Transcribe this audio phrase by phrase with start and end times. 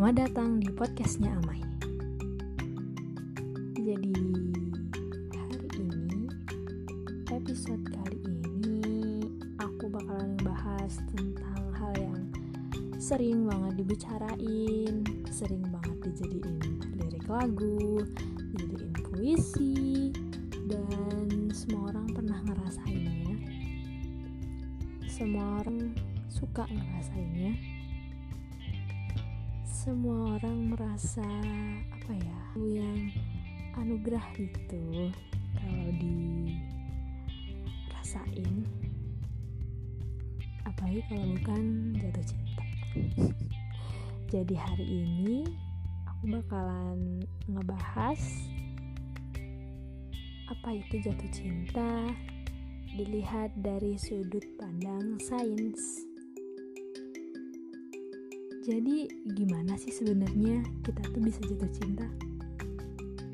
[0.00, 1.60] Selamat datang di podcastnya Amai.
[3.76, 4.16] Jadi
[5.28, 6.24] hari ini
[7.28, 9.20] episode kali ini
[9.60, 12.16] aku bakalan bahas tentang hal yang
[12.96, 18.00] sering banget dibicarain, sering banget dijadiin lirik lagu,
[18.56, 20.16] dijadiin puisi,
[20.64, 23.36] dan semua orang pernah ngerasainnya.
[25.12, 25.92] Semua orang
[26.32, 27.69] suka ngerasainnya
[29.80, 31.24] semua orang merasa
[31.88, 33.08] apa ya yang
[33.80, 35.08] anugerah itu
[35.56, 35.88] kalau
[37.96, 38.68] dirasain.
[40.68, 42.64] Apalagi kalau bukan jatuh cinta.
[44.36, 45.48] Jadi hari ini
[46.04, 48.20] aku bakalan ngebahas
[50.52, 52.04] apa itu jatuh cinta
[53.00, 56.09] dilihat dari sudut pandang sains
[58.60, 62.04] jadi gimana sih sebenarnya kita tuh bisa jatuh cinta?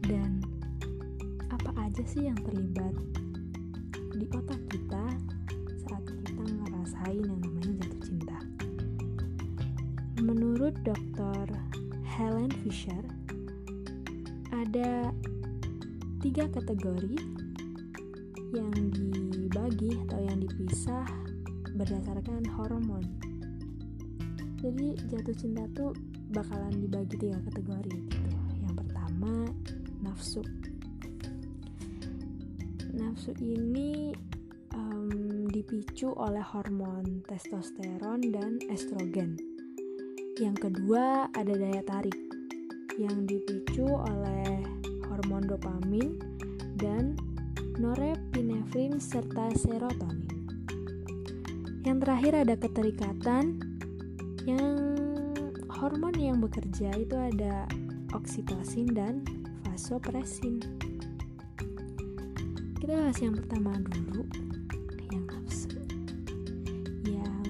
[0.07, 0.39] Dan
[1.51, 2.95] apa aja sih yang terlibat
[4.15, 5.05] di otak kita
[5.83, 8.39] saat kita ngerasain yang namanya jatuh cinta?
[10.23, 11.51] Menurut Dr.
[12.07, 13.03] Helen Fisher,
[14.55, 15.11] ada
[16.23, 17.19] tiga kategori
[18.55, 21.03] yang dibagi atau yang dipisah
[21.75, 23.26] berdasarkan hormon
[24.67, 25.95] jadi jatuh cinta tuh
[26.35, 28.19] bakalan dibagi tiga kategori gitu.
[28.67, 29.33] Yang pertama
[30.03, 30.43] nafsu.
[32.91, 34.11] Nafsu ini
[34.75, 39.39] um, dipicu oleh hormon testosteron dan estrogen.
[40.35, 42.19] Yang kedua ada daya tarik
[42.99, 44.67] yang dipicu oleh
[45.07, 46.19] hormon dopamin
[46.75, 47.15] dan
[47.79, 50.27] norepinefrin serta serotonin.
[51.87, 53.66] Yang terakhir ada keterikatan
[54.47, 54.79] yang
[55.67, 57.67] hormon yang bekerja itu ada
[58.15, 59.27] oksitosin dan
[59.67, 60.63] vasopresin.
[62.79, 64.23] Kita bahas yang pertama dulu,
[65.11, 65.83] yang nafsu.
[67.03, 67.43] Yang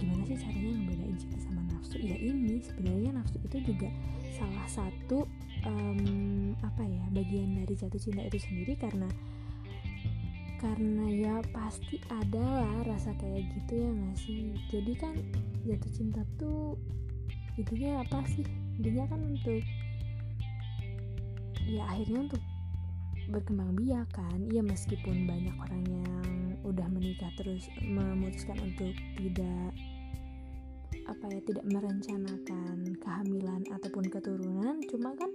[0.00, 1.96] gimana sih caranya ngebedain cinta sama nafsu?
[2.00, 3.92] Ya ini sebenarnya nafsu itu juga
[4.40, 5.28] salah satu
[5.68, 9.12] um, apa ya bagian dari jatuh cinta itu sendiri karena
[10.60, 14.52] karena ya pasti ada lah rasa kayak gitu ya gak sih?
[14.68, 15.16] Jadi kan
[15.64, 16.76] jatuh cinta tuh
[17.56, 18.44] intinya apa sih?
[18.76, 19.64] Intinya kan untuk
[21.64, 22.42] ya akhirnya untuk
[23.32, 24.38] berkembang biak kan?
[24.52, 26.28] Ya meskipun banyak orang yang
[26.68, 29.72] udah menikah terus memutuskan untuk tidak
[31.08, 35.32] apa ya tidak merencanakan kehamilan ataupun keturunan cuma kan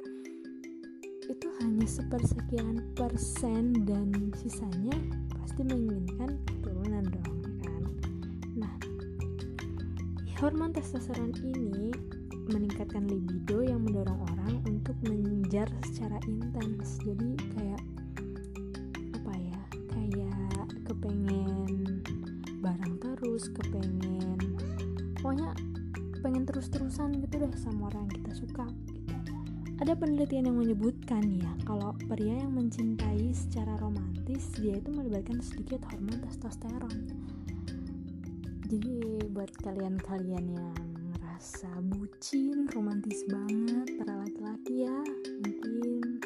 [1.25, 4.93] itu hanya sepersekian persen dan sisanya
[5.41, 7.83] pasti menginginkan turunan dong kan?
[8.61, 8.73] Nah
[10.37, 11.89] hormon testosteron ini
[12.45, 17.01] meningkatkan libido yang mendorong orang untuk mengejar secara intens.
[17.01, 17.74] Jadi kayak
[29.95, 36.19] penelitian yang menyebutkan ya, kalau pria yang mencintai secara romantis, dia itu melibatkan sedikit hormon
[36.27, 36.95] testosteron.
[38.67, 40.75] Jadi buat kalian-kalian yang
[41.15, 44.97] ngerasa bucin, romantis banget para laki-laki ya,
[45.41, 46.19] mungkin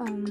[0.00, 0.24] um,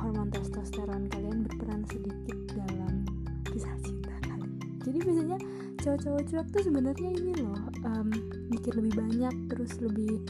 [0.00, 3.04] hormon testosteron kalian berperan sedikit dalam
[3.44, 4.56] kisah cinta kalian.
[4.80, 5.38] Jadi biasanya
[5.84, 8.08] cowok-cowok cuek tuh sebenarnya ini loh, um,
[8.48, 10.24] mikir lebih banyak, terus lebih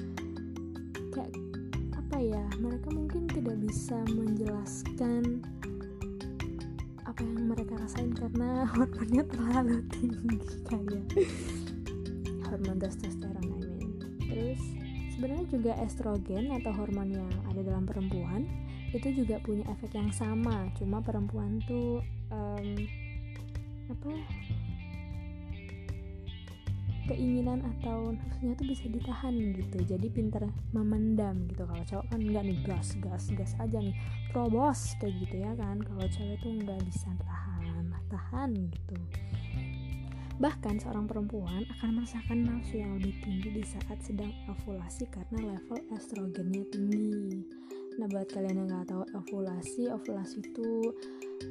[1.17, 1.33] kayak
[1.97, 5.41] apa ya mereka mungkin tidak bisa menjelaskan
[7.09, 10.37] apa yang mereka rasain karena hormonnya terlalu tinggi
[10.69, 11.09] kayak
[12.45, 13.91] hormon testosteron I mean.
[14.29, 14.61] Terus
[15.17, 18.45] sebenarnya juga estrogen atau hormon yang ada dalam perempuan
[18.93, 20.69] itu juga punya efek yang sama.
[20.77, 22.69] Cuma perempuan tuh um,
[23.89, 24.13] apa
[27.09, 29.79] keinginan atau nafsunya tuh bisa ditahan gitu.
[29.87, 31.63] Jadi pinter memendam gitu.
[31.65, 33.97] Kalau cowok kan nggak nih gas gas gas aja nih.
[34.35, 35.79] Probos kayak gitu ya kan.
[35.83, 37.47] Kalau cewek tuh nggak bisa tahan
[38.11, 38.97] tahan gitu.
[40.37, 45.81] Bahkan seorang perempuan akan merasakan nafsu yang lebih tinggi di saat sedang ovulasi karena level
[45.97, 47.41] estrogennya tinggi.
[47.97, 50.93] Nah buat kalian yang nggak tahu ovulasi ovulasi itu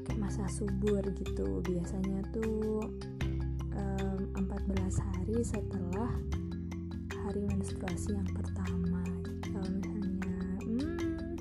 [0.06, 1.66] kayak masa subur gitu.
[1.66, 2.86] Biasanya tuh
[3.76, 6.12] um, 14 hari setelah
[7.28, 9.04] hari menstruasi yang pertama.
[9.44, 11.36] Kalau misalnya hmm,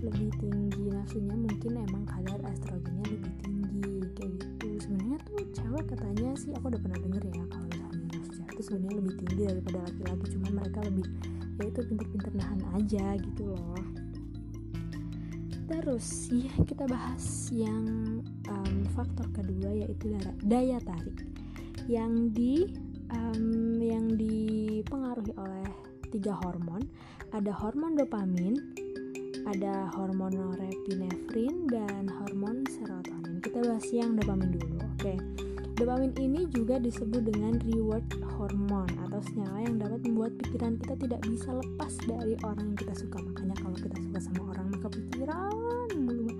[0.00, 4.68] lebih tinggi nafsunya mungkin emang kadar estrogennya lebih tinggi kayak gitu.
[4.80, 8.62] Sebenarnya tuh cewek katanya sih aku udah pernah denger ya kalau misalnya nafsu cewek itu
[8.62, 11.06] itu sebenarnya lebih tinggi daripada laki-laki cuma mereka lebih
[11.58, 13.82] ya itu pinter-pinter nahan aja gitu loh
[15.70, 21.26] terus ya kita bahas yang um, faktor kedua yaitu daya tarik.
[21.90, 22.54] Yang di
[23.10, 25.68] um, yang dipengaruhi oleh
[26.12, 26.82] tiga hormon.
[27.32, 28.54] Ada hormon dopamin
[29.42, 33.42] ada hormon norepinefrin dan hormon serotonin.
[33.42, 34.98] Kita bahas yang dopamin dulu oke.
[35.02, 35.18] Okay.
[35.74, 38.06] Dopamin ini juga disebut dengan reward
[38.38, 38.92] hormone
[39.22, 43.18] senyawa yang dapat membuat pikiran kita tidak bisa lepas dari orang yang kita suka.
[43.22, 46.30] Makanya kalau kita suka sama orang maka pikiran mulu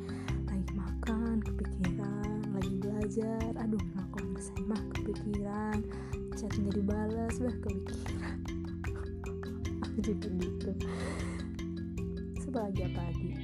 [0.51, 5.79] lagi makan kepikiran, lagi belajar, aduh ngaku saya mah kepikiran,
[6.35, 8.39] chat nggak dibalas bah kepikiran.
[9.87, 10.71] Aku juga gitu.
[12.43, 13.43] Sebagai apa lagi?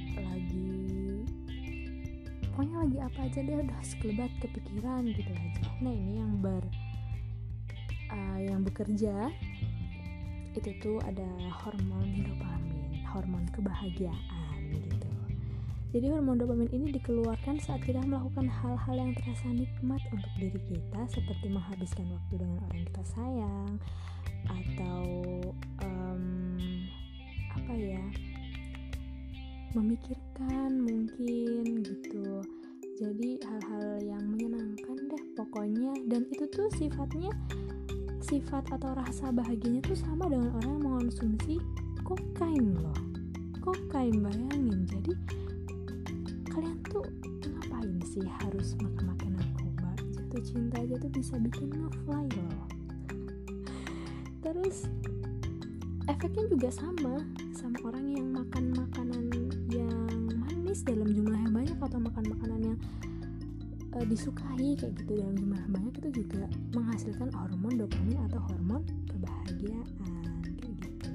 [2.59, 6.59] pokoknya lagi apa aja dia udah sekelebat kepikiran gitu aja nah ini yang ber
[8.59, 9.15] yang bekerja
[10.51, 11.23] itu tuh ada
[11.63, 15.07] hormon dopamin hormon kebahagiaan gitu.
[15.95, 21.07] Jadi hormon dopamin ini dikeluarkan saat kita melakukan hal-hal yang terasa nikmat untuk diri kita
[21.07, 23.71] seperti menghabiskan waktu dengan orang kita sayang
[24.51, 25.07] atau
[25.79, 26.83] um,
[27.55, 28.03] apa ya
[29.71, 32.43] memikirkan mungkin gitu.
[32.99, 35.95] Jadi hal-hal yang menyenangkan deh pokoknya.
[36.11, 37.31] Dan itu tuh sifatnya
[38.23, 41.55] sifat atau rasa bahagianya tuh sama dengan orang yang mengonsumsi
[42.03, 42.99] kokain loh.
[43.63, 44.87] Kokain bayangin.
[44.87, 45.13] Jadi
[46.49, 47.05] kalian tuh
[47.45, 52.67] ngapain sih harus makan-makan narkoba jatuh cinta aja tuh bisa bikin ngefly loh.
[54.39, 54.87] Terus
[56.09, 57.21] efeknya juga sama
[57.53, 59.29] sama orang yang makan makanan
[60.69, 61.28] manis dalam jumlah
[63.95, 66.45] uh, disukai kayak gitu dalam jumlah banyak itu juga
[66.75, 71.09] menghasilkan hormon dopamin atau hormon kebahagiaan kayak gitu.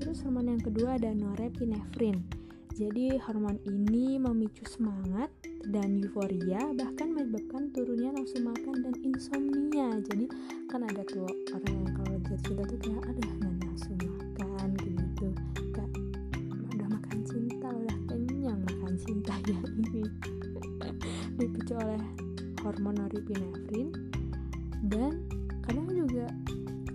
[0.00, 2.24] Terus hormon yang kedua ada norepinefrin.
[2.78, 5.34] Jadi hormon ini memicu semangat
[5.74, 9.88] dan euforia bahkan menyebabkan turunnya nafsu makan dan insomnia.
[10.06, 10.30] Jadi
[10.70, 13.27] kan ada tuh orang yang kalau jatuh cinta tuh kayak ada
[23.18, 23.88] hormon norepinefrin
[24.86, 25.12] dan
[25.66, 26.26] kadang juga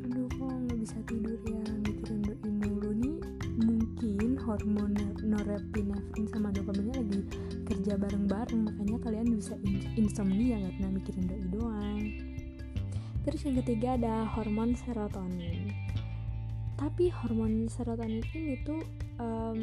[0.08, 3.18] aduh kok nggak bisa tidur ya mikirin doi mulu nih.
[3.54, 7.22] Mungkin hormon norepinefrin sama dopaminnya lagi
[7.68, 9.54] kerja bareng-bareng makanya kalian bisa
[10.00, 12.02] insomnia karena mikirin doi doang.
[13.24, 15.72] Terus yang ketiga ada hormon serotonin.
[16.80, 18.81] Tapi hormon serotonin ini tuh
[19.20, 19.62] um,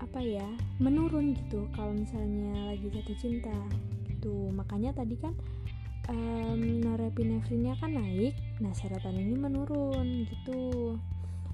[0.00, 0.48] apa ya
[0.80, 3.54] menurun gitu kalau misalnya lagi jatuh cinta
[4.20, 4.52] gitu.
[4.52, 5.32] Makanya tadi kan
[6.12, 11.00] um, norepinefrinnya kan naik nah serotonin ini menurun gitu.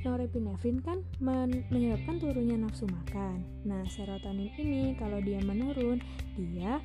[0.03, 3.47] Norepinefrin kan men menyebabkan turunnya nafsu makan.
[3.63, 6.03] Nah serotonin ini kalau dia menurun
[6.35, 6.83] dia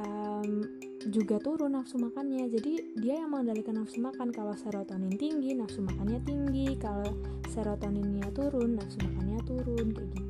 [0.00, 0.64] um,
[1.12, 2.48] juga turun nafsu makannya.
[2.52, 4.32] Jadi dia yang mengendalikan nafsu makan.
[4.32, 6.76] Kalau serotonin tinggi nafsu makannya tinggi.
[6.76, 7.12] Kalau
[7.52, 10.25] serotoninnya turun nafsu makannya turun kayak gitu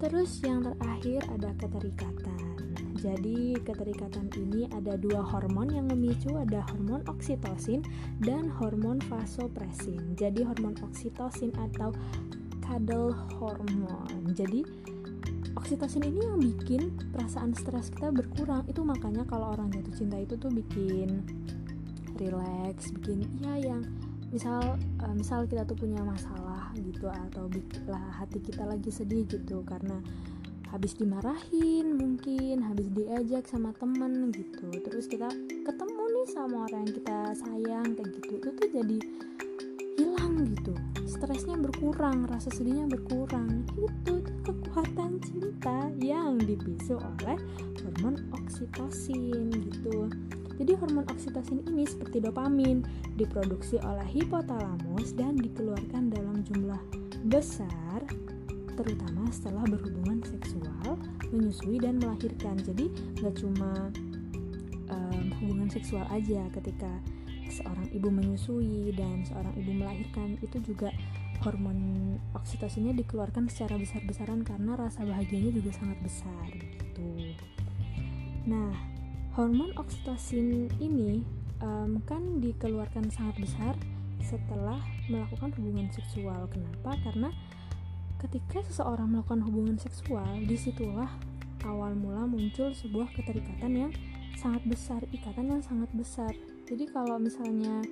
[0.00, 2.40] terus yang terakhir ada keterikatan.
[3.00, 7.80] Jadi keterikatan ini ada dua hormon yang memicu ada hormon oksitosin
[8.20, 11.96] dan hormon vasopresin jadi hormon oksitosin atau
[12.60, 14.36] cuddle hormon.
[14.36, 14.64] Jadi
[15.56, 18.64] oksitosin ini yang bikin perasaan stres kita berkurang.
[18.68, 21.24] Itu makanya kalau orang jatuh cinta itu tuh bikin
[22.20, 23.82] relax bikin iya yang
[24.30, 27.50] misal uh, misal kita tuh punya masalah gitu atau
[27.88, 29.98] lah hati kita lagi sedih gitu karena
[30.70, 34.70] habis dimarahin mungkin habis diajak sama temen gitu.
[34.70, 35.26] Terus kita
[35.66, 38.32] ketemu nih sama orang yang kita sayang kayak gitu.
[38.38, 38.98] Itu tuh jadi
[39.98, 40.74] hilang gitu.
[41.10, 43.66] Stresnya berkurang rasa sedihnya berkurang.
[43.74, 47.38] Itu kekuatan cinta yang dipisu oleh
[47.82, 50.06] hormon oksitosin gitu
[50.60, 52.84] jadi hormon oksitosin ini seperti dopamin
[53.16, 56.80] diproduksi oleh hipotalamus dan dikeluarkan dalam jumlah
[57.32, 58.04] besar
[58.80, 60.96] terutama setelah berhubungan seksual,
[61.28, 62.56] menyusui dan melahirkan.
[62.64, 62.88] Jadi
[63.20, 63.92] nggak cuma
[64.88, 66.88] um, hubungan seksual aja ketika
[67.50, 70.88] seorang ibu menyusui dan seorang ibu melahirkan itu juga
[71.44, 77.36] hormon oksitosinnya dikeluarkan secara besar-besaran karena rasa bahagianya juga sangat besar gitu.
[78.48, 78.72] Nah,
[79.40, 81.24] hormon oksitosin ini
[81.64, 83.72] um, kan dikeluarkan sangat besar
[84.20, 84.76] setelah
[85.08, 86.44] melakukan hubungan seksual.
[86.52, 87.00] Kenapa?
[87.00, 87.32] Karena
[88.20, 91.08] ketika seseorang melakukan hubungan seksual, di situlah
[91.64, 93.92] awal mula muncul sebuah keterikatan yang
[94.40, 96.32] sangat besar ikatan yang sangat besar
[96.64, 97.84] jadi kalau misalnya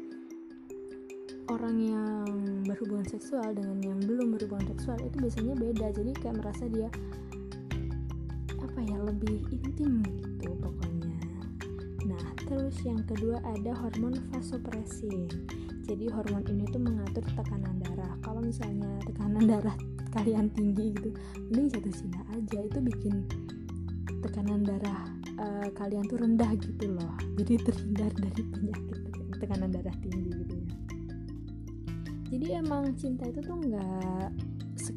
[1.52, 2.28] orang yang
[2.64, 6.88] berhubungan seksual dengan yang belum berhubungan seksual itu biasanya beda jadi kayak merasa dia
[8.64, 10.07] apa ya lebih intim
[12.68, 15.24] terus yang kedua ada hormon vasopressin
[15.88, 18.12] jadi hormon ini tuh mengatur tekanan darah.
[18.20, 19.72] Kalau misalnya tekanan darah
[20.14, 21.16] kalian tinggi gitu
[21.48, 22.58] mending jatuh cinta aja.
[22.60, 23.24] Itu bikin
[24.20, 25.08] tekanan darah
[25.40, 27.16] uh, kalian tuh rendah gitu loh.
[27.40, 28.98] Jadi terhindar dari penyakit
[29.40, 30.76] tekanan darah tinggi gitu ya.
[32.36, 34.28] Jadi emang cinta itu tuh nggak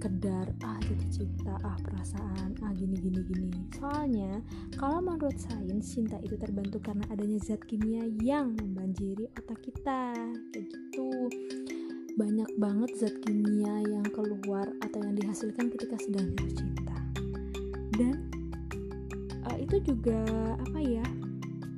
[0.01, 3.69] sekedar ah jatuh cinta ah perasaan ah gini gini gini.
[3.77, 4.41] Soalnya
[4.73, 10.17] kalau menurut sains cinta itu terbentuk karena adanya zat kimia yang membanjiri otak kita.
[10.49, 11.29] Kayak gitu.
[12.17, 16.97] Banyak banget zat kimia yang keluar atau yang dihasilkan ketika sedang jatuh cinta.
[17.93, 18.15] Dan
[19.53, 20.25] uh, itu juga
[20.57, 21.05] apa ya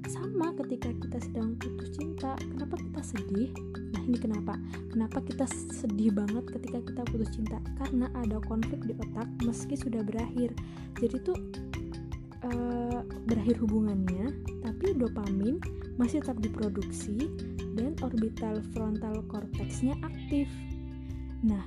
[0.07, 2.39] sama ketika kita sedang putus cinta.
[2.39, 3.51] Kenapa kita sedih
[4.05, 4.59] ini kenapa?
[4.91, 7.57] Kenapa kita sedih banget ketika kita putus cinta?
[7.79, 10.51] Karena ada konflik di otak meski sudah berakhir.
[10.99, 11.37] Jadi tuh
[12.47, 14.31] uh, berakhir hubungannya
[14.63, 15.59] tapi dopamin
[15.95, 17.29] masih tetap diproduksi
[17.75, 20.47] dan orbital frontal cortexnya aktif.
[21.43, 21.63] Nah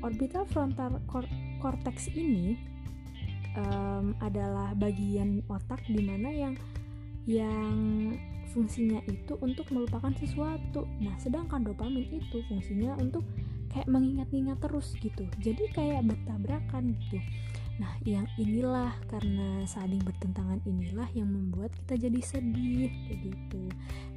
[0.00, 1.00] orbital frontal
[1.60, 2.56] cortex ini
[3.56, 6.54] um, adalah bagian otak di mana yang
[7.28, 7.76] yang
[8.50, 10.86] fungsinya itu untuk melupakan sesuatu.
[11.00, 13.22] Nah, sedangkan dopamin itu fungsinya untuk
[13.70, 15.24] kayak mengingat-ingat terus gitu.
[15.38, 17.18] Jadi kayak bertabrakan gitu.
[17.80, 23.62] Nah, yang inilah karena saling bertentangan inilah yang membuat kita jadi sedih kayak gitu.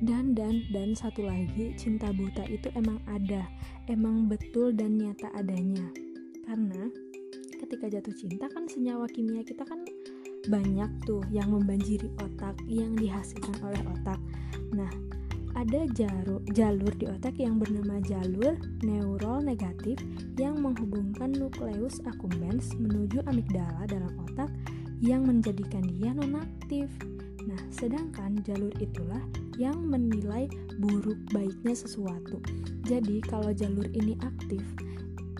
[0.03, 3.47] Dan dan dan satu lagi, cinta buta itu emang ada,
[3.87, 5.87] emang betul dan nyata adanya.
[6.43, 6.91] Karena
[7.55, 9.87] ketika jatuh cinta kan senyawa kimia kita kan
[10.47, 14.19] banyak tuh yang membanjiri otak yang dihasilkan oleh otak.
[14.75, 14.91] Nah,
[15.53, 20.01] ada jalur, jalur di otak yang bernama jalur neural negatif
[20.35, 24.49] yang menghubungkan nukleus accumbens menuju amigdala dalam otak
[24.99, 26.89] yang menjadikan dia nonaktif.
[27.43, 29.19] Nah, sedangkan jalur itulah
[29.59, 32.39] yang menilai buruk baiknya sesuatu.
[32.87, 34.63] Jadi, kalau jalur ini aktif,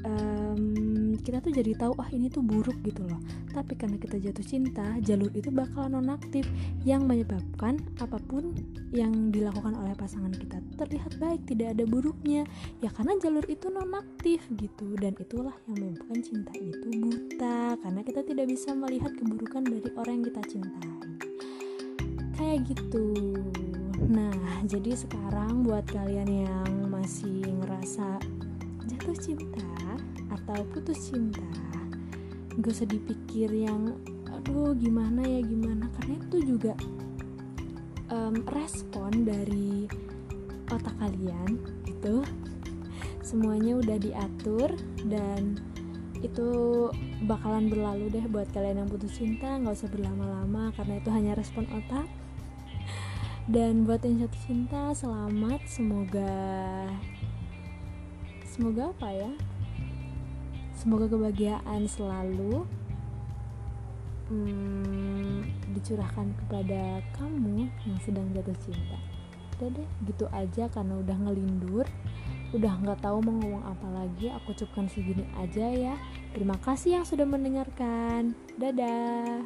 [0.06, 0.73] um,
[1.20, 3.20] kita tuh jadi tahu ah ini tuh buruk gitu loh.
[3.52, 6.48] Tapi karena kita jatuh cinta jalur itu bakal nonaktif
[6.88, 8.56] yang menyebabkan apa pun
[8.94, 12.48] yang dilakukan oleh pasangan kita terlihat baik tidak ada buruknya.
[12.80, 14.96] Ya karena jalur itu nonaktif gitu.
[14.98, 20.14] Dan itulah yang menyebabkan cinta itu buta karena kita tidak bisa melihat keburukan dari orang
[20.22, 20.92] yang kita cintai.
[22.34, 23.06] Kayak gitu.
[24.10, 28.20] Nah jadi sekarang buat kalian yang masih ngerasa
[28.88, 29.73] jatuh cinta
[30.44, 31.44] atau putus cinta
[32.60, 33.96] gak usah dipikir yang
[34.30, 35.88] aduh gimana ya gimana.
[35.98, 36.74] Karena itu juga
[38.12, 39.88] um, respon dari
[40.70, 42.26] otak kalian gitu
[43.24, 44.70] semuanya udah diatur
[45.08, 45.58] dan
[46.24, 46.48] itu
[47.28, 51.68] bakalan berlalu deh buat kalian yang putus cinta nggak usah berlama-lama karena itu hanya respon
[51.72, 52.08] otak.
[53.44, 56.88] Dan buat yang jatuh cinta selamat semoga
[58.48, 59.32] semoga apa ya
[60.84, 62.68] semoga kebahagiaan selalu
[64.28, 69.00] hmm, dicurahkan kepada kamu yang sedang jatuh cinta.
[69.56, 71.88] Udah deh gitu aja karena udah ngelindur.
[72.52, 75.96] Udah nggak tahu mau ngomong apa lagi aku cukupkan segini aja ya.
[76.36, 78.36] Terima kasih yang sudah mendengarkan.
[78.60, 79.40] Dadah